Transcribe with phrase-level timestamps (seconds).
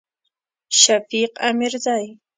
[0.81, 2.19] شفیق امیرزی